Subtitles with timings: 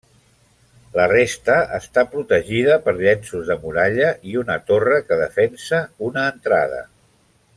[0.99, 6.83] La resta està protegida per llenços de muralla i una torre que defensa una entrada.